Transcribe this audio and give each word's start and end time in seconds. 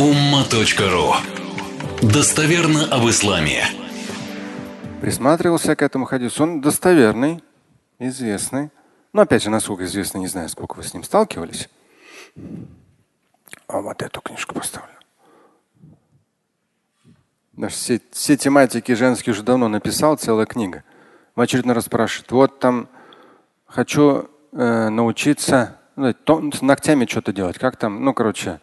umma.ru 0.00 1.12
Достоверно 2.00 2.86
об 2.86 3.06
исламе. 3.10 3.64
Присматривался 5.02 5.76
к 5.76 5.82
этому 5.82 6.06
хадису. 6.06 6.42
Он 6.42 6.62
достоверный, 6.62 7.44
известный. 7.98 8.70
Но 9.12 9.20
опять 9.20 9.42
же, 9.42 9.50
насколько 9.50 9.84
известно, 9.84 10.16
не 10.16 10.26
знаю, 10.26 10.48
сколько 10.48 10.76
вы 10.76 10.84
с 10.84 10.94
ним 10.94 11.02
сталкивались. 11.02 11.68
А 13.66 13.82
вот 13.82 14.00
эту 14.00 14.22
книжку 14.22 14.54
поставлю. 14.54 14.88
Даже 17.52 17.74
все, 17.74 18.00
все 18.10 18.38
тематики 18.38 18.92
женские 18.92 19.34
уже 19.34 19.42
давно 19.42 19.68
написал, 19.68 20.16
целая 20.16 20.46
книга. 20.46 20.82
В 21.36 21.42
очередной 21.42 21.74
раз 21.74 21.84
спрашивает, 21.84 22.32
вот 22.32 22.58
там 22.58 22.88
хочу 23.66 24.30
э, 24.52 24.88
научиться 24.88 25.76
ну, 25.94 26.14
ногтями 26.62 27.04
что-то 27.04 27.34
делать. 27.34 27.58
Как 27.58 27.76
там, 27.76 28.02
ну, 28.02 28.14
короче, 28.14 28.60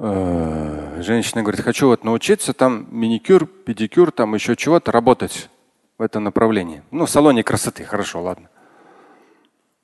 женщина 0.00 1.42
говорит, 1.42 1.60
хочу 1.60 1.88
вот 1.88 2.04
научиться 2.04 2.54
там 2.54 2.86
маникюр, 2.90 3.46
педикюр, 3.46 4.10
там 4.12 4.34
еще 4.34 4.56
чего-то 4.56 4.92
работать 4.92 5.50
в 5.98 6.02
этом 6.02 6.24
направлении. 6.24 6.82
Ну, 6.90 7.04
в 7.04 7.10
салоне 7.10 7.44
красоты, 7.44 7.84
хорошо, 7.84 8.22
ладно. 8.22 8.48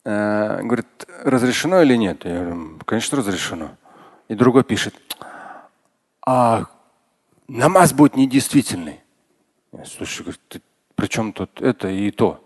Э, 0.04 0.62
говорит, 0.62 0.86
разрешено 1.22 1.82
или 1.82 1.96
нет? 1.96 2.24
Я 2.24 2.40
говорю, 2.40 2.78
конечно, 2.86 3.18
разрешено. 3.18 3.76
И 4.28 4.34
другой 4.34 4.64
пишет, 4.64 4.94
а 6.24 6.64
намаз 7.46 7.92
будет 7.92 8.16
недействительный. 8.16 9.00
Я, 9.72 9.84
Слушай, 9.84 10.22
говорит, 10.22 10.40
ты, 10.48 10.62
при 10.94 11.06
чем 11.08 11.34
тут 11.34 11.60
это 11.60 11.88
и 11.88 12.10
то? 12.10 12.42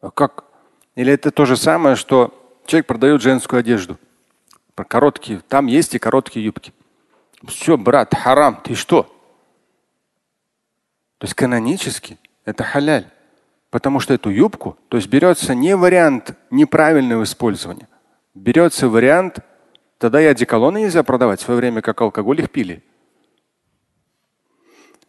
А 0.00 0.10
как? 0.10 0.44
Или 0.94 1.12
это 1.12 1.30
то 1.30 1.44
же 1.44 1.56
самое, 1.58 1.96
что 1.96 2.32
человек 2.64 2.86
продает 2.86 3.20
женскую 3.20 3.60
одежду. 3.60 3.98
Короткие. 4.74 5.40
Там 5.48 5.66
есть 5.66 5.94
и 5.94 5.98
короткие 5.98 6.44
юбки. 6.44 6.72
Все, 7.46 7.76
брат, 7.76 8.14
харам, 8.14 8.60
ты 8.62 8.74
что? 8.74 9.02
То 11.18 11.26
есть 11.26 11.34
канонически 11.34 12.18
это 12.44 12.64
халяль. 12.64 13.06
Потому 13.70 14.00
что 14.00 14.14
эту 14.14 14.30
юбку, 14.30 14.76
то 14.88 14.96
есть 14.96 15.08
берется 15.08 15.54
не 15.54 15.76
вариант 15.76 16.32
неправильного 16.50 17.22
использования, 17.22 17.88
берется 18.34 18.88
вариант, 18.88 19.38
тогда 19.98 20.20
и 20.20 20.24
одеколоны 20.24 20.78
нельзя 20.80 21.04
продавать 21.04 21.40
в 21.40 21.44
свое 21.44 21.58
время, 21.60 21.80
как 21.80 22.00
алкоголь 22.00 22.40
их 22.40 22.50
пили. 22.50 22.82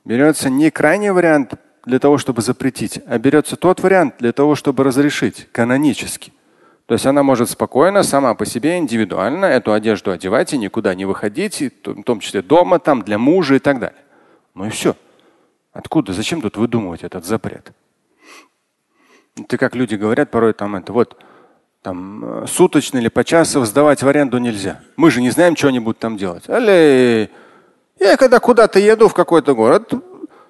Берется 0.06 0.50
не 0.50 0.70
крайний 0.70 1.10
вариант 1.10 1.56
для 1.86 1.98
того, 1.98 2.20
чтобы 2.20 2.44
запретить, 2.44 3.02
а 3.08 3.18
берется 3.18 3.56
тот 3.56 3.80
вариант 3.82 4.16
для 4.20 4.32
того, 4.32 4.54
чтобы 4.54 4.84
разрешить 4.84 5.48
канонически. 5.52 6.32
То 6.92 6.96
есть 6.96 7.06
она 7.06 7.24
может 7.24 7.50
спокойно, 7.50 8.04
сама 8.04 8.34
по 8.36 8.46
себе, 8.46 8.78
индивидуально 8.78 9.46
эту 9.46 9.72
одежду 9.72 10.12
одевать 10.12 10.52
и 10.52 10.58
никуда 10.58 10.94
не 10.94 11.06
выходить, 11.06 11.62
и 11.62 11.70
в 11.86 12.04
том 12.04 12.20
числе 12.20 12.42
дома, 12.42 12.80
там, 12.80 13.02
для 13.02 13.18
мужа 13.18 13.56
и 13.56 13.60
так 13.60 13.80
далее. 13.80 14.02
Ну 14.56 14.66
и 14.66 14.70
все. 14.72 14.98
Откуда? 15.72 16.12
Зачем 16.12 16.42
тут 16.42 16.58
выдумывать 16.58 17.04
этот 17.04 17.24
запрет? 17.24 17.72
Ты 19.48 19.56
как 19.56 19.74
люди 19.74 19.96
говорят 19.96 20.32
порой 20.32 20.52
там 20.52 20.76
это 20.76 20.92
вот 20.92 21.16
там 21.82 22.26
э, 22.26 22.48
суточно 22.48 22.98
или 22.98 23.08
по 23.08 23.24
часу 23.24 23.64
сдавать 23.64 24.04
в 24.04 24.08
аренду 24.10 24.38
нельзя. 24.40 24.82
Мы 24.98 25.12
же 25.12 25.22
не 25.22 25.30
знаем, 25.30 25.56
что 25.56 25.70
они 25.70 25.80
будут 25.80 26.00
там 26.00 26.18
делать. 26.18 26.50
Алле, 26.50 27.30
я 28.02 28.18
когда 28.18 28.42
куда-то 28.42 28.80
еду 28.80 29.08
в 29.08 29.14
какой-то 29.14 29.56
город, 29.56 29.94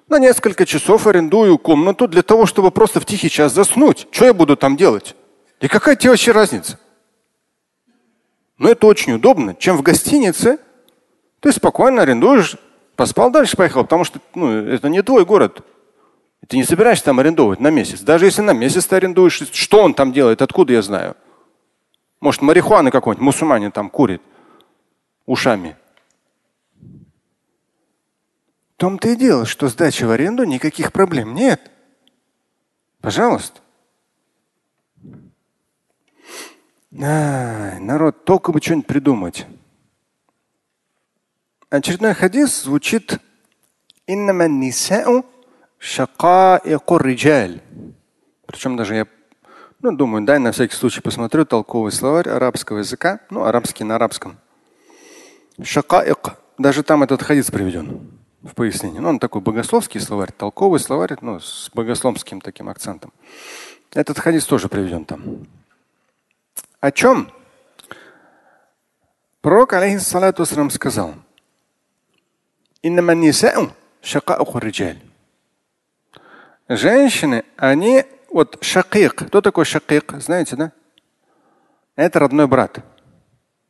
на 0.08 0.18
несколько 0.18 0.66
часов 0.66 1.06
арендую 1.06 1.56
комнату 1.58 2.08
для 2.08 2.22
того, 2.22 2.46
чтобы 2.46 2.72
просто 2.72 2.98
в 2.98 3.06
тихий 3.06 3.30
час 3.30 3.54
заснуть. 3.54 4.08
Что 4.10 4.24
я 4.24 4.34
буду 4.34 4.56
там 4.56 4.76
делать? 4.76 5.14
И 5.62 5.68
какая 5.68 5.94
тебе 5.94 6.10
вообще 6.10 6.32
разница? 6.32 6.76
Но 8.58 8.68
это 8.68 8.86
очень 8.88 9.12
удобно, 9.12 9.54
чем 9.54 9.76
в 9.76 9.82
гостинице. 9.82 10.58
Ты 11.38 11.52
спокойно 11.52 12.02
арендуешь, 12.02 12.56
поспал 12.96 13.30
дальше 13.30 13.56
поехал, 13.56 13.84
потому 13.84 14.02
что 14.02 14.20
ну, 14.34 14.50
это 14.52 14.88
не 14.88 15.02
твой 15.02 15.24
город. 15.24 15.64
Ты 16.48 16.56
не 16.56 16.64
собираешься 16.64 17.04
там 17.04 17.20
арендовать 17.20 17.60
на 17.60 17.70
месяц. 17.70 18.00
Даже 18.00 18.24
если 18.24 18.42
на 18.42 18.52
месяц 18.52 18.86
ты 18.86 18.96
арендуешь, 18.96 19.40
что 19.52 19.84
он 19.84 19.94
там 19.94 20.12
делает, 20.12 20.42
откуда 20.42 20.72
я 20.72 20.82
знаю? 20.82 21.16
Может, 22.20 22.42
марихуаны 22.42 22.90
какой-нибудь, 22.90 23.24
мусульманин 23.24 23.70
там 23.70 23.88
курит 23.88 24.20
ушами. 25.26 25.76
В 28.74 28.78
том-то 28.78 29.10
и 29.10 29.16
дело, 29.16 29.46
что 29.46 29.68
сдача 29.68 30.08
в 30.08 30.10
аренду 30.10 30.42
никаких 30.42 30.92
проблем 30.92 31.34
нет. 31.34 31.70
Пожалуйста. 33.00 33.61
Ай, 37.00 37.80
народ, 37.80 38.24
только 38.24 38.52
бы 38.52 38.60
что-нибудь 38.60 38.86
придумать. 38.86 39.46
Очередной 41.70 42.12
хадис 42.12 42.64
звучит 42.64 43.18
причем 48.46 48.76
даже 48.76 48.94
я 48.94 49.06
ну, 49.80 49.96
думаю, 49.96 50.24
дай 50.24 50.38
на 50.38 50.52
всякий 50.52 50.76
случай 50.76 51.00
посмотрю 51.00 51.44
толковый 51.46 51.92
словарь 51.92 52.28
арабского 52.28 52.78
языка, 52.78 53.20
ну, 53.30 53.44
арабский 53.44 53.84
на 53.84 53.96
арабском. 53.96 54.38
Шакаик. 55.60 56.36
Даже 56.58 56.82
там 56.82 57.02
этот 57.02 57.22
хадис 57.22 57.50
приведен 57.50 58.10
в 58.42 58.54
пояснении. 58.54 58.98
Ну, 58.98 59.08
он 59.08 59.18
такой 59.18 59.40
богословский 59.40 60.00
словарь, 60.00 60.30
толковый 60.30 60.78
словарь, 60.78 61.16
ну, 61.20 61.40
с 61.40 61.70
богословским 61.74 62.40
таким 62.40 62.68
акцентом. 62.68 63.12
Этот 63.92 64.18
хадис 64.18 64.44
тоже 64.44 64.68
приведен 64.68 65.04
там. 65.04 65.46
О 66.82 66.90
чем? 66.90 67.30
Пророк, 69.40 69.72
алейхиссалату 69.72 70.44
сказал, 70.68 71.14
Женщины, 76.68 77.44
они, 77.56 78.04
вот 78.30 78.58
шакик, 78.64 79.14
кто 79.14 79.40
такой 79.40 79.64
шакик, 79.64 80.14
знаете, 80.18 80.56
да? 80.56 80.72
Это 81.94 82.18
родной 82.18 82.48
брат. 82.48 82.80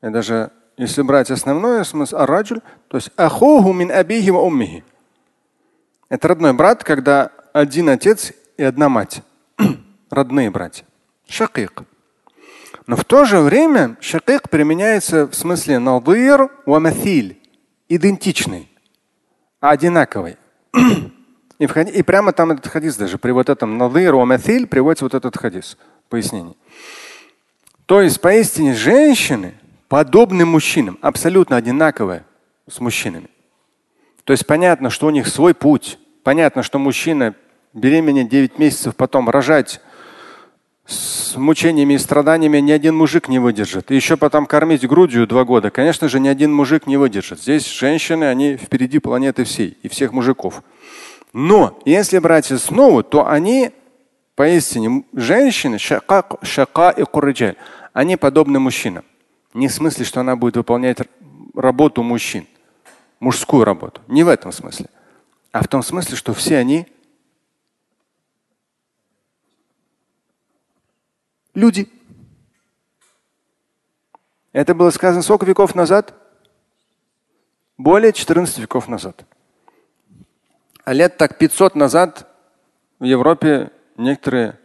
И 0.00 0.08
даже 0.08 0.50
если 0.78 1.02
брать 1.02 1.30
основной 1.30 1.84
смысл 1.84 2.16
араджуль, 2.16 2.62
то 2.88 2.96
есть 2.96 3.10
ахуху 3.18 3.74
мин 3.74 3.90
абихи 3.90 4.30
ва 4.30 4.38
уммихи. 4.38 4.84
Это 6.08 6.28
родной 6.28 6.54
брат, 6.54 6.82
когда 6.82 7.30
один 7.52 7.90
отец 7.90 8.32
и 8.56 8.62
одна 8.62 8.88
мать. 8.88 9.20
Родные 10.10 10.50
братья. 10.50 10.86
Шакик. 11.28 11.82
Но 12.86 12.96
в 12.96 13.04
то 13.04 13.24
же 13.24 13.40
время 13.40 13.96
шакик 14.00 14.48
применяется 14.50 15.26
в 15.26 15.34
смысле 15.34 15.78
надыр 15.78 16.50
ва 16.66 16.78
маthil. 16.80 17.36
Идентичный, 17.88 18.68
одинаковый. 19.60 20.36
И, 21.58 21.66
в, 21.66 21.76
и 21.76 22.02
прямо 22.02 22.32
там 22.32 22.50
этот 22.50 22.66
хадис 22.66 22.96
даже 22.96 23.18
при 23.18 23.30
вот 23.30 23.48
этом 23.48 23.78
надыр 23.78 24.16
ва 24.16 24.26
приводится 24.68 25.04
вот 25.04 25.14
этот 25.14 25.36
хадис. 25.36 25.76
Пояснение. 26.08 26.56
То 27.86 28.00
есть 28.00 28.20
поистине 28.20 28.74
женщины 28.74 29.54
подобны 29.88 30.44
мужчинам, 30.44 30.98
абсолютно 31.02 31.56
одинаковые 31.56 32.24
с 32.68 32.80
мужчинами. 32.80 33.28
То 34.24 34.32
есть 34.32 34.46
понятно, 34.46 34.88
что 34.90 35.06
у 35.06 35.10
них 35.10 35.26
свой 35.26 35.54
путь. 35.54 35.98
Понятно, 36.22 36.62
что 36.62 36.78
мужчина 36.78 37.34
беременен 37.74 38.28
9 38.28 38.58
месяцев, 38.58 38.96
потом 38.96 39.28
рожать 39.28 39.80
с 40.86 41.36
мучениями 41.36 41.94
и 41.94 41.98
страданиями 41.98 42.58
ни 42.58 42.72
один 42.72 42.96
мужик 42.96 43.28
не 43.28 43.38
выдержит. 43.38 43.90
И 43.90 43.94
еще 43.94 44.16
потом 44.16 44.46
кормить 44.46 44.86
грудью 44.86 45.26
два 45.26 45.44
года. 45.44 45.70
Конечно 45.70 46.08
же, 46.08 46.20
ни 46.20 46.28
один 46.28 46.52
мужик 46.52 46.86
не 46.86 46.96
выдержит. 46.96 47.40
Здесь 47.40 47.66
женщины, 47.66 48.24
они 48.24 48.56
впереди 48.56 48.98
планеты 48.98 49.44
всей 49.44 49.76
и 49.82 49.88
всех 49.88 50.12
мужиков. 50.12 50.62
Но 51.32 51.80
если 51.84 52.18
брать 52.18 52.50
основу, 52.50 53.02
то 53.02 53.28
они 53.28 53.70
поистине 54.34 55.04
женщины, 55.14 55.78
шака, 55.78 56.90
и 56.90 57.04
куриджаль, 57.04 57.56
они 57.92 58.16
подобны 58.16 58.58
мужчинам. 58.58 59.04
Не 59.54 59.68
в 59.68 59.72
смысле, 59.72 60.04
что 60.04 60.20
она 60.20 60.36
будет 60.36 60.56
выполнять 60.56 60.98
работу 61.54 62.02
мужчин, 62.02 62.46
мужскую 63.20 63.64
работу. 63.64 64.00
Не 64.08 64.24
в 64.24 64.28
этом 64.28 64.52
смысле. 64.52 64.86
А 65.52 65.62
в 65.62 65.68
том 65.68 65.82
смысле, 65.82 66.16
что 66.16 66.32
все 66.32 66.58
они 66.58 66.86
люди. 71.54 71.90
Это 74.52 74.74
было 74.74 74.90
сказано 74.90 75.22
сколько 75.22 75.46
веков 75.46 75.74
назад? 75.74 76.14
Более 77.78 78.12
14 78.12 78.58
веков 78.58 78.88
назад. 78.88 79.24
А 80.84 80.92
лет 80.92 81.16
так 81.16 81.38
500 81.38 81.74
назад 81.74 82.28
в 82.98 83.04
Европе 83.04 83.70
некоторые 83.96 84.58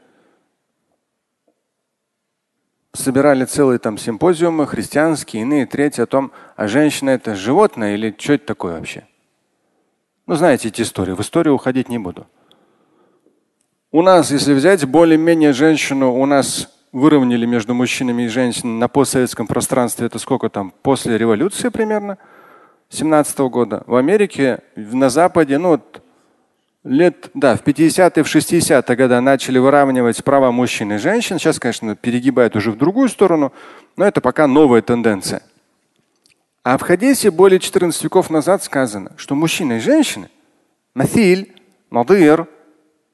собирали 2.94 3.46
целые 3.46 3.80
там 3.80 3.98
симпозиумы, 3.98 4.66
христианские, 4.66 5.44
иные, 5.44 5.66
третьи, 5.66 6.02
о 6.02 6.08
том, 6.08 6.32
а 6.56 6.68
женщина 6.68 7.12
это 7.12 7.36
животное 7.36 7.94
или 7.94 8.14
что 8.18 8.34
это 8.34 8.48
такое 8.48 8.76
вообще? 8.78 9.08
Ну, 10.26 10.36
знаете 10.36 10.68
эти 10.68 10.82
истории. 10.82 11.14
В 11.14 11.22
историю 11.22 11.56
уходить 11.56 11.90
не 11.90 12.00
буду. 12.00 12.28
У 13.92 14.02
нас, 14.02 14.32
если 14.32 14.54
взять 14.54 14.84
более-менее 14.86 15.54
женщину, 15.54 16.14
у 16.14 16.26
нас 16.26 16.77
выровняли 16.92 17.46
между 17.46 17.74
мужчинами 17.74 18.24
и 18.24 18.28
женщинами 18.28 18.78
на 18.78 18.88
постсоветском 18.88 19.48
пространстве, 19.48 20.08
это 20.08 20.20
сколько 20.20 20.50
там, 20.50 20.74
после 20.82 21.18
революции 21.18 21.70
примерно, 21.70 22.18
17 22.90 23.40
-го 23.40 23.50
года. 23.50 23.84
В 23.88 23.96
Америке, 23.96 24.60
на 24.76 25.10
Западе, 25.10 25.58
ну 25.58 25.70
вот 25.70 26.02
лет, 26.84 27.30
да, 27.34 27.56
в 27.56 27.64
50-е, 27.64 28.24
в 28.24 28.28
60-е 28.28 28.96
годы 28.96 29.20
начали 29.20 29.58
выравнивать 29.60 30.24
права 30.24 30.52
мужчин 30.52 30.94
и 30.94 30.98
женщин. 30.98 31.38
Сейчас, 31.38 31.60
конечно, 31.60 31.96
перегибают 31.96 32.56
уже 32.56 32.72
в 32.72 32.78
другую 32.78 33.10
сторону, 33.10 33.52
но 33.98 34.06
это 34.06 34.22
пока 34.22 34.48
новая 34.48 34.82
тенденция. 34.82 35.42
А 36.64 36.78
в 36.78 36.82
хадисе 36.82 37.32
более 37.32 37.60
14 37.60 38.04
веков 38.04 38.30
назад 38.30 38.64
сказано, 38.64 39.12
что 39.18 39.36
мужчины 39.36 39.78
и 39.78 39.80
женщины, 39.80 40.30
мафиль, 40.94 41.56
надыр, 41.92 42.48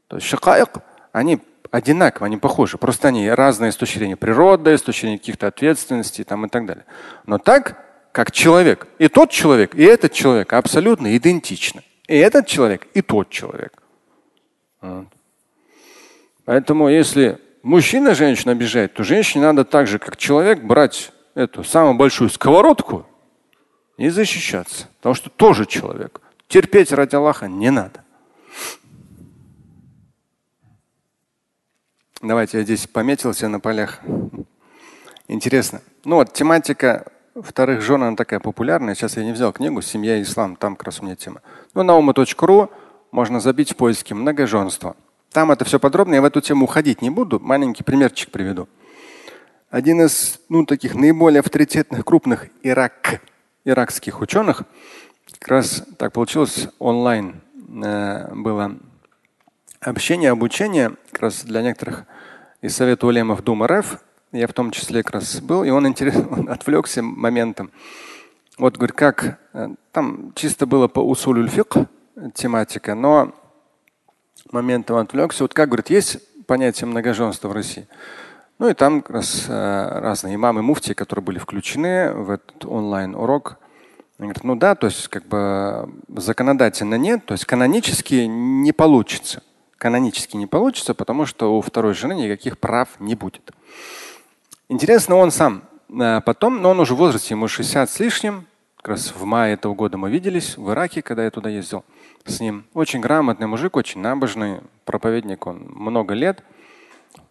то 0.08 0.18
есть 0.18 0.28
шакаик, 0.28 0.69
они 1.12 1.40
одинаково, 1.74 2.28
они 2.28 2.38
похожи. 2.38 2.78
Просто 2.78 3.08
они 3.08 3.28
разные 3.30 3.72
с 3.72 3.75
точки 3.75 3.98
зрения 3.98 4.16
природы, 4.16 4.78
с 4.78 4.81
точки 4.84 5.02
зрения 5.02 5.18
каких-то 5.18 5.48
ответственностей 5.48 6.24
там, 6.24 6.46
и 6.46 6.50
так 6.50 6.68
далее. 6.68 6.86
Но 7.25 7.40
так, 7.40 7.84
как 8.12 8.31
человек, 8.31 8.88
и 9.00 9.08
тот 9.08 9.31
человек, 9.31 9.74
и 9.74 9.84
этот 9.84 10.14
человек 10.14 10.54
абсолютно 10.54 11.18
идентичны. 11.18 11.81
И 12.08 12.16
этот 12.16 12.46
человек, 12.46 12.88
и 12.94 13.02
тот 13.02 13.30
человек. 13.31 13.81
Поэтому 16.46 16.90
если 16.90 17.40
мужчина 17.64 18.14
женщину 18.14 18.52
обижает, 18.52 18.94
то 18.94 19.04
женщине 19.04 19.46
надо 19.46 19.66
так 19.66 19.88
же, 19.88 19.98
как 19.98 20.16
человек, 20.16 20.62
брать 20.62 21.12
эту 21.34 21.64
самую 21.64 21.96
большую 21.96 22.30
сковородку 22.30 23.08
и 23.98 24.10
защищаться. 24.10 24.90
Потому 24.98 25.16
что 25.16 25.31
тоже 25.31 25.66
человек. 25.66 26.22
Терпеть 26.48 26.92
ради 26.92 27.16
Аллаха 27.16 27.48
не 27.48 27.72
надо. 27.72 28.03
Давайте 32.24 32.60
я 32.60 32.64
здесь 32.64 32.88
пометился 32.88 33.50
на 33.50 33.60
полях. 33.60 34.00
Интересно. 35.28 35.81
Ну 36.06 36.16
вот 36.16 36.31
тематика 36.31 37.12
вторых 37.36 37.81
жен, 37.81 38.02
она 38.02 38.16
такая 38.16 38.40
популярная. 38.40 38.96
Сейчас 38.96 39.18
я 39.18 39.25
не 39.25 39.34
взял 39.34 39.52
книгу 39.52 39.81
«Семья 39.81 40.18
и 40.18 40.22
ислам», 40.22 40.56
там 40.56 40.78
как 40.78 40.86
раз 40.86 41.02
у 41.02 41.04
меня 41.04 41.18
тема. 41.18 41.42
Ну, 41.74 41.84
на 41.84 41.98
ума.ру 41.98 42.70
можно 43.12 43.42
забить 43.42 43.74
в 43.74 43.75
поиске 43.75 44.16
многоженство. 44.16 44.96
Там 45.34 45.52
это 45.52 45.66
все 45.66 45.80
подробно. 45.81 46.14
Я 46.14 46.22
в 46.22 46.25
эту 46.25 46.40
тему 46.40 46.64
уходить 46.64 47.02
не 47.02 47.10
буду. 47.10 47.42
Маленький 47.42 47.84
примерчик 47.84 48.31
приведу. 48.31 48.69
Один 49.69 50.02
из 50.02 50.40
ну, 50.48 50.66
таких 50.66 50.96
наиболее 50.96 51.42
авторитетных 51.42 52.06
крупных 52.06 52.48
ирак, 52.62 53.19
иракских 53.66 54.22
ученых, 54.22 54.64
как 55.40 55.48
раз 55.50 55.84
так 55.98 56.14
получилось, 56.14 56.69
онлайн 56.80 57.42
э, 57.84 58.34
было 58.34 58.78
общение, 59.83 60.31
обучение 60.31 60.95
как 61.12 61.24
раз 61.24 61.44
для 61.44 61.62
некоторых 61.62 62.06
из 62.62 62.75
Совета 62.75 63.07
Улемов 63.07 63.44
Дум 63.44 63.63
РФ. 63.63 64.00
Я 64.31 64.47
в 64.47 64.53
том 64.53 64.71
числе 64.71 65.03
как 65.03 65.15
раз 65.15 65.41
был, 65.41 65.63
и 65.63 65.69
он, 65.69 65.88
интерес, 65.88 66.15
он 66.31 66.50
отвлекся 66.50 67.03
моментом. 67.03 67.71
Вот 68.57 68.77
говорит, 68.77 68.95
как 68.95 69.39
э, 69.53 69.69
там 69.91 70.31
чисто 70.35 70.65
было 70.65 70.88
по 70.88 71.00
усулюль 71.00 71.50
тематика, 72.33 72.95
но 72.95 73.33
моментом 74.51 74.97
отвлекся. 74.97 75.44
Вот 75.44 75.53
как 75.53 75.69
говорит, 75.69 75.89
есть 75.89 76.19
понятие 76.45 76.88
многоженства 76.88 77.50
в 77.50 77.51
России. 77.51 77.88
Ну 78.59 78.69
и 78.69 78.74
там 78.74 79.01
как 79.01 79.15
раз 79.15 79.45
э, 79.47 80.00
разные 80.00 80.35
имамы, 80.35 80.62
муфтии, 80.62 80.94
которые 80.94 81.24
были 81.24 81.39
включены 81.39 82.13
в 82.13 82.30
этот 82.30 82.65
онлайн-урок. 82.65 83.57
Говорит, 84.19 84.44
ну 84.44 84.56
да, 84.56 84.75
то 84.75 84.88
есть 84.88 85.07
как 85.09 85.25
бы 85.25 85.89
законодательно 86.07 86.95
нет, 86.95 87.25
то 87.25 87.33
есть 87.33 87.45
канонически 87.45 88.25
не 88.25 88.71
получится 88.71 89.41
канонически 89.83 90.38
не 90.38 90.47
получится, 90.47 90.94
потому 90.94 91.25
что 91.25 91.57
у 91.57 91.62
второй 91.62 91.94
жены 91.94 92.13
никаких 92.13 92.57
прав 92.57 92.88
не 93.00 93.15
будет. 93.15 93.51
Интересно, 94.69 95.18
он 95.18 95.30
сам 95.30 95.63
э, 95.89 96.21
потом, 96.21 96.62
но 96.62 96.69
он 96.69 96.80
уже 96.80 96.94
в 96.94 97.00
возрасте, 97.00 97.33
ему 97.33 97.50
60 97.50 97.89
с 97.89 98.00
лишним, 98.00 98.45
как 98.77 98.88
раз 98.88 99.13
в 99.13 99.25
мае 99.25 99.56
этого 99.56 99.75
года 99.75 99.97
мы 99.97 100.09
виделись 100.09 100.56
в 100.56 100.71
Ираке, 100.71 101.01
когда 101.01 101.25
я 101.25 101.31
туда 101.31 101.50
ездил 101.50 101.83
с 102.24 102.39
ним. 102.39 102.63
Очень 102.74 103.01
грамотный 103.01 103.45
мужик, 103.45 103.75
очень 103.75 104.00
набожный 104.00 104.62
проповедник, 104.85 105.45
он 105.47 105.57
много 105.68 106.13
лет. 106.13 106.45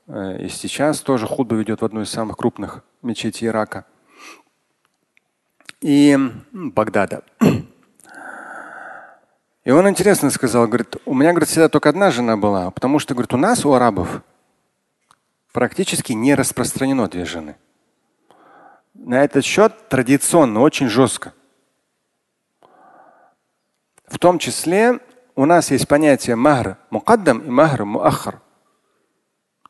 Э, 0.06 0.44
и 0.44 0.50
сейчас 0.50 1.00
тоже 1.00 1.26
худбу 1.26 1.54
ведет 1.54 1.80
в 1.80 1.86
одной 1.86 2.04
из 2.04 2.10
самых 2.10 2.36
крупных 2.36 2.84
мечетей 3.00 3.48
Ирака. 3.48 3.86
И 5.80 6.18
Багдада. 6.52 7.22
И 9.64 9.70
он 9.70 9.88
интересно 9.88 10.30
сказал, 10.30 10.66
говорит, 10.66 10.96
у 11.04 11.14
меня, 11.14 11.30
говорит, 11.30 11.48
всегда 11.48 11.68
только 11.68 11.88
одна 11.88 12.10
жена 12.10 12.36
была, 12.36 12.70
потому 12.70 12.98
что, 12.98 13.14
говорит, 13.14 13.32
у 13.32 13.36
нас, 13.36 13.64
у 13.64 13.72
арабов, 13.72 14.22
практически 15.52 16.12
не 16.12 16.34
распространено 16.34 17.08
две 17.08 17.24
жены. 17.24 17.56
На 18.94 19.22
этот 19.24 19.44
счет 19.44 19.88
традиционно, 19.88 20.60
очень 20.60 20.88
жестко. 20.88 21.32
В 24.06 24.18
том 24.18 24.38
числе 24.38 24.98
у 25.36 25.46
нас 25.46 25.70
есть 25.70 25.88
понятие 25.88 26.36
махр 26.36 26.76
мукаддам 26.90 27.38
и 27.38 27.48
махр 27.48 27.84
муахар. 27.84 28.40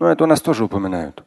Ну, 0.00 0.06
это 0.06 0.24
у 0.24 0.26
нас 0.26 0.40
тоже 0.40 0.64
упоминают. 0.64 1.22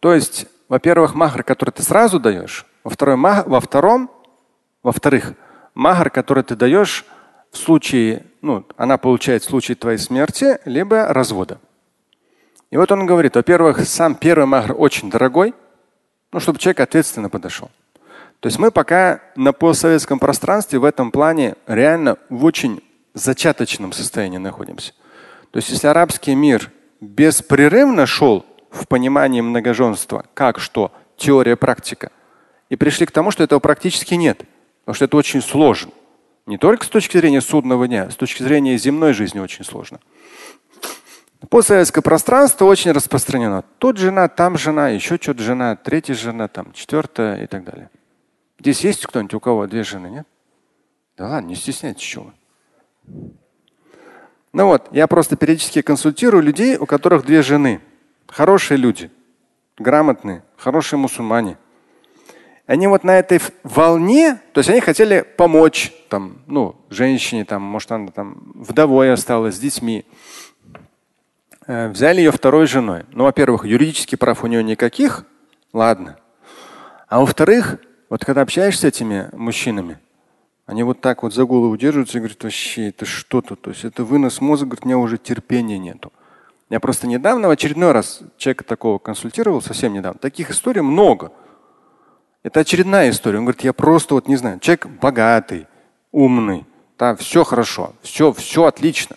То 0.00 0.14
есть, 0.14 0.46
во-первых, 0.68 1.14
махр, 1.14 1.44
который 1.44 1.70
ты 1.70 1.82
сразу 1.82 2.18
даешь, 2.18 2.66
во, 2.84 2.90
второй, 2.90 3.16
во 3.16 3.60
втором, 3.60 4.10
во-вторых, 4.82 5.34
махр, 5.74 6.10
который 6.10 6.42
ты 6.42 6.56
даешь 6.56 7.04
в 7.50 7.56
случае, 7.56 8.24
ну, 8.42 8.64
она 8.76 8.96
получает 8.96 9.42
в 9.42 9.48
случае 9.48 9.76
твоей 9.76 9.98
смерти, 9.98 10.58
либо 10.64 11.06
развода. 11.06 11.58
И 12.70 12.76
вот 12.76 12.92
он 12.92 13.06
говорит, 13.06 13.34
во-первых, 13.34 13.80
сам 13.86 14.14
первый 14.14 14.46
махр 14.46 14.74
очень 14.76 15.10
дорогой, 15.10 15.54
ну, 16.32 16.40
чтобы 16.40 16.58
человек 16.58 16.80
ответственно 16.80 17.28
подошел. 17.28 17.70
То 18.38 18.46
есть 18.46 18.58
мы 18.58 18.70
пока 18.70 19.20
на 19.36 19.52
постсоветском 19.52 20.18
пространстве 20.18 20.78
в 20.78 20.84
этом 20.84 21.10
плане 21.10 21.56
реально 21.66 22.16
в 22.30 22.44
очень 22.44 22.82
зачаточном 23.12 23.92
состоянии 23.92 24.38
находимся. 24.38 24.92
То 25.50 25.58
есть 25.58 25.68
если 25.68 25.88
арабский 25.88 26.34
мир 26.34 26.70
беспрерывно 27.00 28.06
шел 28.06 28.46
в 28.70 28.86
понимании 28.86 29.40
многоженства, 29.40 30.24
как 30.34 30.60
что, 30.60 30.92
теория, 31.16 31.56
практика, 31.56 32.12
и 32.68 32.76
пришли 32.76 33.04
к 33.04 33.10
тому, 33.10 33.30
что 33.30 33.42
этого 33.42 33.58
практически 33.58 34.14
нет, 34.14 34.44
потому 34.80 34.94
что 34.94 35.04
это 35.06 35.16
очень 35.16 35.42
сложно. 35.42 35.90
Не 36.50 36.58
только 36.58 36.84
с 36.84 36.88
точки 36.88 37.16
зрения 37.16 37.40
судного 37.40 37.86
дня, 37.86 38.10
с 38.10 38.16
точки 38.16 38.42
зрения 38.42 38.76
земной 38.76 39.12
жизни 39.12 39.38
очень 39.38 39.64
сложно. 39.64 40.00
Постсоветское 41.48 42.02
пространство 42.02 42.64
очень 42.64 42.90
распространено. 42.90 43.62
Тут 43.78 43.98
жена, 43.98 44.26
там 44.26 44.58
жена, 44.58 44.88
еще 44.88 45.16
что-то 45.16 45.44
жена, 45.44 45.76
третья 45.76 46.14
жена, 46.14 46.48
там 46.48 46.72
четвертая 46.72 47.44
и 47.44 47.46
так 47.46 47.62
далее. 47.62 47.88
Здесь 48.58 48.80
есть 48.80 49.06
кто-нибудь, 49.06 49.34
у 49.34 49.38
кого 49.38 49.68
две 49.68 49.84
жены, 49.84 50.08
нет? 50.08 50.26
Да 51.16 51.28
ладно, 51.28 51.46
не 51.46 51.54
стесняйтесь, 51.54 52.02
чего. 52.02 52.32
Ну 54.52 54.66
вот, 54.66 54.88
я 54.90 55.06
просто 55.06 55.36
периодически 55.36 55.82
консультирую 55.82 56.42
людей, 56.42 56.76
у 56.76 56.84
которых 56.84 57.24
две 57.24 57.42
жены. 57.42 57.80
Хорошие 58.26 58.76
люди, 58.76 59.08
грамотные, 59.78 60.42
хорошие 60.56 60.98
мусульмане– 60.98 61.58
они 62.70 62.86
вот 62.86 63.02
на 63.02 63.18
этой 63.18 63.40
волне, 63.64 64.40
то 64.52 64.60
есть 64.60 64.70
они 64.70 64.80
хотели 64.80 65.22
помочь 65.36 65.92
там, 66.08 66.38
ну, 66.46 66.76
женщине, 66.88 67.44
там, 67.44 67.62
может, 67.62 67.90
она 67.90 68.12
там 68.12 68.52
вдовой 68.54 69.12
осталась 69.12 69.56
с 69.56 69.58
детьми. 69.58 70.04
Э, 71.66 71.88
взяли 71.88 72.18
ее 72.18 72.30
второй 72.30 72.68
женой. 72.68 73.06
Ну, 73.10 73.24
во-первых, 73.24 73.64
юридических 73.64 74.20
прав 74.20 74.44
у 74.44 74.46
нее 74.46 74.62
никаких, 74.62 75.24
ладно. 75.72 76.16
А 77.08 77.18
во-вторых, 77.18 77.78
вот 78.08 78.24
когда 78.24 78.42
общаешься 78.42 78.82
с 78.82 78.84
этими 78.84 79.28
мужчинами, 79.32 79.98
они 80.66 80.84
вот 80.84 81.00
так 81.00 81.24
вот 81.24 81.34
за 81.34 81.46
голову 81.46 81.76
держатся 81.76 82.18
и 82.18 82.20
говорят, 82.20 82.40
вообще, 82.40 82.90
это 82.90 83.04
что-то, 83.04 83.56
то 83.56 83.70
есть 83.70 83.84
это 83.84 84.04
вынос 84.04 84.40
мозга, 84.40 84.66
говорит, 84.66 84.84
у 84.84 84.88
меня 84.88 84.98
уже 84.98 85.18
терпения 85.18 85.78
нету. 85.78 86.12
Я 86.68 86.78
просто 86.78 87.08
недавно 87.08 87.48
в 87.48 87.50
очередной 87.50 87.90
раз 87.90 88.20
человека 88.36 88.62
такого 88.62 88.98
консультировал, 88.98 89.60
совсем 89.60 89.92
недавно. 89.92 90.20
Таких 90.20 90.52
историй 90.52 90.82
много. 90.82 91.32
Это 92.42 92.60
очередная 92.60 93.10
история. 93.10 93.38
Он 93.38 93.44
говорит, 93.44 93.62
я 93.62 93.72
просто 93.72 94.14
вот 94.14 94.26
не 94.28 94.36
знаю, 94.36 94.60
человек 94.60 94.86
богатый, 94.86 95.66
умный, 96.10 96.66
да, 96.98 97.14
все 97.16 97.44
хорошо, 97.44 97.94
все, 98.02 98.32
все 98.32 98.64
отлично. 98.64 99.16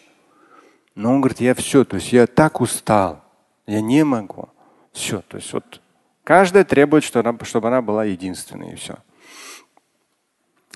Но 0.95 1.13
он 1.13 1.21
говорит, 1.21 1.39
я 1.39 1.55
все, 1.55 1.83
то 1.85 1.95
есть 1.95 2.11
я 2.11 2.27
так 2.27 2.61
устал, 2.61 3.23
я 3.65 3.81
не 3.81 4.03
могу. 4.03 4.49
Все, 4.91 5.21
то 5.27 5.37
есть 5.37 5.51
вот 5.53 5.81
каждая 6.23 6.63
требует, 6.65 7.03
чтобы 7.03 7.29
она, 7.29 7.39
чтобы 7.43 7.67
она 7.69 7.81
была 7.81 8.05
единственной 8.05 8.73
и 8.73 8.75
все. 8.75 8.97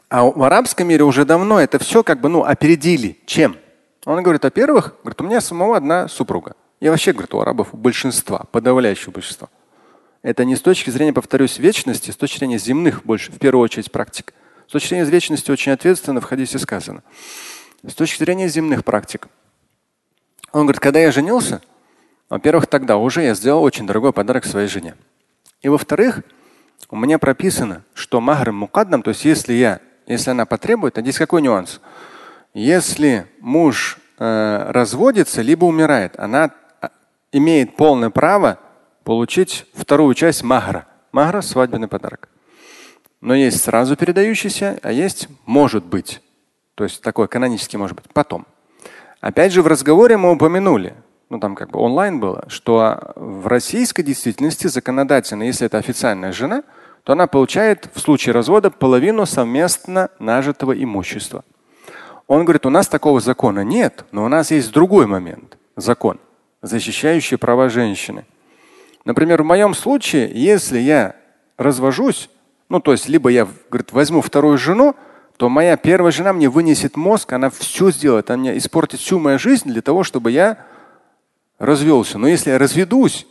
А 0.10 0.24
в 0.24 0.42
арабском 0.42 0.88
мире 0.88 1.04
уже 1.04 1.26
давно 1.26 1.60
это 1.60 1.80
все 1.80 2.02
как 2.02 2.22
бы 2.22 2.30
ну, 2.30 2.44
опередили. 2.44 3.20
Чем? 3.26 3.58
Он 4.06 4.24
говорит, 4.24 4.44
во-первых, 4.44 4.96
говорит, 5.04 5.20
у 5.22 5.26
меня 5.26 5.42
самого 5.42 5.76
одна 5.76 6.08
супруга. 6.08 6.56
Я 6.80 6.92
вообще, 6.92 7.12
говорит, 7.12 7.34
у 7.34 7.40
арабов 7.40 7.70
большинства, 7.74 8.46
подавляющее 8.52 9.12
большинство. 9.12 9.50
Это 10.22 10.46
не 10.46 10.56
с 10.56 10.62
точки 10.62 10.90
зрения, 10.90 11.14
повторюсь, 11.14 11.60
вечности, 11.60 12.12
с 12.12 12.16
точки 12.16 12.40
зрения 12.40 12.58
земных 12.58 13.04
больше, 13.04 13.32
в 13.32 13.38
первую 13.38 13.64
очередь, 13.64 13.92
практик. 13.92 14.34
С 14.68 14.72
точки 14.72 14.90
зрения 14.90 15.06
вечности 15.06 15.52
очень 15.52 15.72
ответственно 15.72 16.22
в 16.22 16.26
хадисе 16.26 16.60
сказано. 16.60 17.04
С 17.86 17.94
точки 17.94 18.20
зрения 18.20 18.50
земных 18.50 18.84
практик. 18.84 19.28
Он 20.52 20.64
говорит, 20.64 20.80
когда 20.80 21.00
я 21.00 21.12
женился, 21.12 21.62
Во-первых, 22.30 22.68
тогда 22.68 22.98
уже 22.98 23.22
я 23.22 23.36
сделал 23.36 23.64
очень 23.64 23.88
дорогой 23.88 24.12
подарок 24.12 24.46
своей 24.46 24.68
жене. 24.68 24.96
И 25.62 25.70
во-вторых, 25.70 26.24
у 26.90 26.98
меня 26.98 27.20
прописано, 27.20 27.84
что 27.94 28.20
махр 28.20 28.52
мукаддам, 28.52 29.02
то 29.02 29.12
есть 29.12 29.24
если 29.24 29.54
я, 29.54 29.80
если 30.08 30.32
она 30.32 30.46
потребует, 30.46 30.98
а 30.98 31.02
здесь 31.02 31.18
какой 31.18 31.42
нюанс? 31.42 31.80
Если 32.54 33.28
муж 33.40 33.98
э, 34.20 34.72
разводится 34.72 35.42
либо 35.42 35.64
умирает, 35.66 36.20
она 36.20 36.52
а, 36.82 36.90
имеет 37.32 37.78
полное 37.78 38.10
право 38.10 38.60
получить 39.08 39.66
вторую 39.74 40.14
часть 40.16 40.44
махра. 40.44 40.86
Махра– 41.14 41.42
свадебный 41.42 41.88
подарок. 41.88 42.28
Но 43.22 43.34
есть 43.34 43.64
сразу 43.64 43.96
передающийся, 43.96 44.82
а 44.84 44.92
есть 44.92 45.30
может 45.46 45.86
быть. 45.86 46.22
То 46.76 46.84
есть 46.84 47.02
такой 47.02 47.30
канонический 47.30 47.80
может 47.80 47.96
быть 47.96 48.12
потом. 48.12 48.46
Опять 49.22 49.54
же, 49.54 49.62
в 49.62 49.68
разговоре 49.68 50.18
мы 50.18 50.34
упомянули, 50.34 50.94
ну 51.30 51.40
там 51.40 51.56
как 51.56 51.72
бы 51.72 51.80
онлайн 51.80 52.20
было, 52.20 52.44
что 52.50 53.14
в 53.16 53.48
российской 53.48 54.04
действительности 54.04 54.68
законодательно, 54.68 55.44
если 55.44 55.66
это 55.68 55.78
официальная 55.78 56.34
жена, 56.34 56.64
то 57.04 57.14
она 57.14 57.28
получает 57.28 57.90
в 57.94 58.02
случае 58.02 58.34
развода 58.34 58.72
половину 58.72 59.26
совместно 59.26 60.10
нажитого 60.20 60.74
имущества. 60.74 61.46
Он 62.28 62.44
говорит, 62.44 62.66
у 62.66 62.70
нас 62.70 62.90
такого 62.90 63.22
закона 63.22 63.64
нет, 63.64 64.04
но 64.12 64.26
у 64.26 64.28
нас 64.28 64.52
есть 64.52 64.74
другой 64.74 65.08
момент, 65.08 65.58
закон, 65.78 66.20
защищающий 66.62 67.38
права 67.38 67.70
женщины. 67.70 68.26
Например, 69.08 69.42
в 69.42 69.46
моем 69.46 69.74
случае, 69.74 70.30
если 70.34 70.80
я 70.80 71.16
развожусь, 71.56 72.30
ну 72.68 72.82
то 72.82 72.92
есть 72.92 73.08
либо 73.08 73.30
я 73.30 73.48
говорит, 73.70 73.94
возьму 73.94 74.20
вторую 74.20 74.58
жену, 74.58 74.98
то 75.38 75.48
моя 75.48 75.78
первая 75.78 76.12
жена 76.12 76.34
мне 76.34 76.50
вынесет 76.50 76.98
мозг, 76.98 77.32
она 77.32 77.50
все 77.50 77.90
сделает, 77.92 78.30
она 78.30 78.40
мне 78.40 78.58
испортит 78.58 79.00
всю 79.00 79.18
мою 79.18 79.40
жизнь 79.40 79.70
для 79.70 79.82
того, 79.82 80.04
чтобы 80.04 80.32
я 80.32 80.58
развелся. 81.58 82.18
Но 82.18 82.28
если 82.28 82.50
я 82.50 82.58
разведусь, 82.58 83.26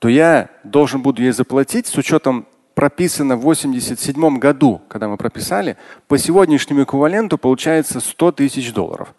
то 0.00 0.08
я 0.08 0.50
должен 0.64 1.02
буду 1.02 1.22
ей 1.22 1.30
заплатить 1.30 1.86
с 1.86 1.96
учетом 1.96 2.48
прописано 2.74 3.36
в 3.36 3.42
87 3.42 4.38
году, 4.40 4.82
когда 4.88 5.06
мы 5.06 5.18
прописали, 5.18 5.76
по 6.08 6.18
сегодняшнему 6.18 6.82
эквиваленту 6.82 7.38
получается 7.38 8.00
100 8.00 8.32
тысяч 8.32 8.72
долларов. 8.72 9.14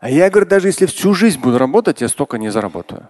А 0.00 0.08
я 0.08 0.30
говорю, 0.30 0.48
даже 0.48 0.68
если 0.68 0.86
всю 0.86 1.12
жизнь 1.12 1.38
буду 1.38 1.58
работать, 1.58 2.00
я 2.00 2.08
столько 2.08 2.38
не 2.38 2.50
заработаю. 2.50 3.08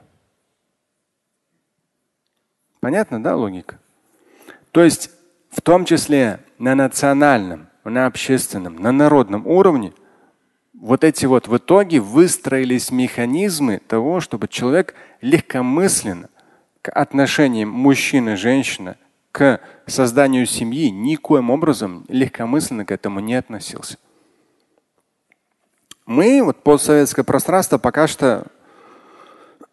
Понятно, 2.82 3.22
да, 3.22 3.36
логика? 3.36 3.78
То 4.72 4.82
есть 4.82 5.10
в 5.50 5.60
том 5.62 5.84
числе 5.84 6.40
на 6.58 6.74
национальном, 6.74 7.68
на 7.84 8.06
общественном, 8.06 8.74
на 8.74 8.90
народном 8.90 9.46
уровне 9.46 9.92
вот 10.74 11.04
эти 11.04 11.26
вот 11.26 11.46
в 11.46 11.56
итоге 11.56 12.00
выстроились 12.00 12.90
механизмы 12.90 13.80
того, 13.86 14.18
чтобы 14.18 14.48
человек 14.48 14.96
легкомысленно 15.20 16.28
к 16.82 16.90
отношениям 16.90 17.68
мужчины, 17.68 18.36
женщины, 18.36 18.96
к 19.30 19.60
созданию 19.86 20.44
семьи 20.44 20.90
никоим 20.90 21.50
образом 21.50 22.04
легкомысленно 22.08 22.84
к 22.84 22.90
этому 22.90 23.20
не 23.20 23.36
относился. 23.36 23.96
Мы, 26.04 26.42
вот 26.42 26.64
постсоветское 26.64 27.24
пространство, 27.24 27.78
пока 27.78 28.08
что 28.08 28.48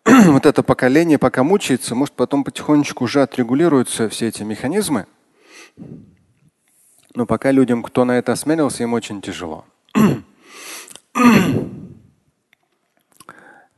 вот 0.26 0.46
это 0.46 0.64
поколение 0.64 1.18
пока 1.18 1.44
мучается, 1.44 1.96
может 1.96 2.14
потом 2.16 2.44
потихонечку 2.44 3.04
уже 3.04 3.22
отрегулируются 3.22 4.10
все 4.10 4.28
эти 4.28 4.44
механизмы. 4.44 5.06
Но 7.16 7.26
пока 7.26 7.52
людям, 7.52 7.84
кто 7.84 8.06
на 8.06 8.18
это 8.18 8.32
осмелился, 8.32 8.84
им 8.84 8.94
очень 8.94 9.22
тяжело. 9.22 9.66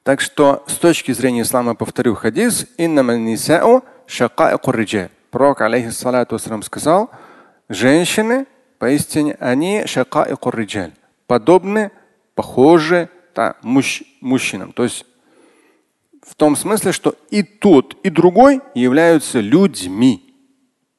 Так 0.03 0.19
что 0.19 0.63
с 0.65 0.77
точки 0.77 1.11
зрения 1.11 1.43
ислама, 1.43 1.75
повторю 1.75 2.15
хадис, 2.15 2.65
Пророк, 5.29 5.61
алейхиссалату 5.61 6.39
сказал, 6.63 7.11
женщины, 7.69 8.47
поистине, 8.79 9.37
они 9.39 9.83
подобны, 11.27 11.91
похожи 12.33 13.09
да, 13.35 13.55
мужч, 13.61 14.01
мужчинам. 14.21 14.73
То 14.73 14.83
есть 14.83 15.05
в 16.21 16.35
том 16.35 16.55
смысле, 16.55 16.91
что 16.91 17.15
и 17.29 17.43
тот, 17.43 17.97
и 18.03 18.09
другой 18.09 18.61
являются 18.75 19.39
людьми 19.39 20.31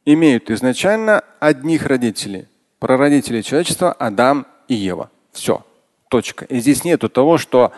имеют 0.05 0.51
изначально 0.51 1.23
одних 1.39 1.87
родителей. 1.87 2.49
Прародители 2.79 3.41
человечества 3.43 3.93
Адам 3.93 4.47
и 4.67 4.75
Ева. 4.75 5.11
Все. 5.33 5.65
Точка. 6.09 6.45
И 6.47 6.59
здесь 6.61 6.85
нету 6.85 7.09
того, 7.09 7.39
что 7.39 7.73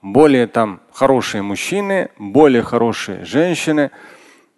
более 0.00 0.46
там 0.46 0.80
хорошие 0.92 1.42
мужчины, 1.42 2.10
более 2.18 2.62
хорошие 2.62 3.24
женщины. 3.24 3.90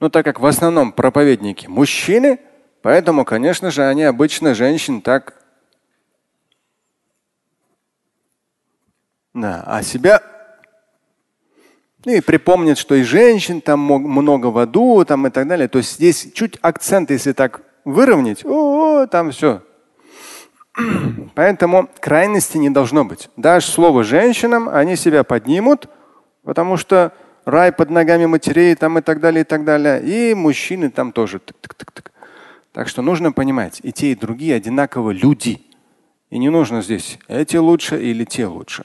Ну, 0.01 0.11
так 0.11 0.25
как 0.25 0.39
в 0.39 0.47
основном 0.47 0.93
проповедники 0.93 1.67
мужчины, 1.67 2.39
поэтому, 2.83 3.25
конечно 3.25 3.71
же, 3.71 3.87
они 3.87 4.03
обычно 4.03 4.55
женщин 4.55 5.01
так 5.01 5.35
да, 9.33 9.63
а 9.67 9.83
себя 9.83 10.21
ну 12.07 12.13
и 12.13 12.21
припомнит, 12.21 12.79
что 12.79 12.95
и 12.95 13.03
женщин 13.03 13.61
там 13.61 13.81
много 13.81 14.47
в 14.47 14.59
аду 14.59 15.05
там 15.05 15.27
и 15.27 15.31
так 15.31 15.49
далее. 15.49 15.67
То 15.67 15.79
есть 15.79 15.97
здесь 15.97 16.31
чуть 16.33 16.57
акцент, 16.63 17.11
если 17.11 17.33
так 17.33 17.63
выровнять, 17.85 18.45
о, 18.45 19.03
-о 19.03 19.07
там 19.09 19.33
все. 19.33 19.63
Поэтому 21.35 21.89
крайности 21.99 22.59
не 22.59 22.71
должно 22.71 23.05
быть. 23.05 23.29
Дашь 23.37 23.65
слово 23.65 24.05
женщинам, 24.05 24.69
они 24.69 24.95
себя 24.95 25.25
поднимут, 25.25 25.89
потому 26.45 26.77
что 26.77 27.13
рай 27.45 27.73
под 27.73 27.91
ногами 27.91 28.27
матерей 28.27 28.77
там 28.77 28.99
и 28.99 29.03
так 29.03 29.19
далее, 29.19 29.41
и 29.41 29.45
так 29.45 29.65
далее. 29.65 30.01
И 30.01 30.33
мужчины 30.35 30.91
там 30.91 31.11
тоже. 31.11 31.41
Тык 31.41 31.57
-тык 31.57 31.75
-тык 31.77 31.93
-тык. 31.93 32.11
Так 32.73 32.89
что 32.89 33.03
нужно 33.03 33.33
понимать, 33.33 33.81
и 33.83 33.91
те, 33.91 34.13
и 34.13 34.15
другие 34.15 34.55
одинаково 34.55 35.11
люди. 35.11 35.61
И 36.31 36.39
не 36.39 36.51
нужно 36.51 36.83
здесь 36.83 37.19
эти 37.27 37.57
лучше 37.57 38.01
или 38.01 38.25
те 38.25 38.47
лучше. 38.47 38.85